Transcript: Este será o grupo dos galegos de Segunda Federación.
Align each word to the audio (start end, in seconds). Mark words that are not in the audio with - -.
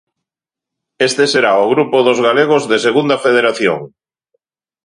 Este 1.07 1.23
será 1.33 1.51
o 1.63 1.69
grupo 1.73 1.97
dos 2.07 2.19
galegos 2.27 2.63
de 2.71 2.77
Segunda 2.85 3.15
Federación. 3.25 3.79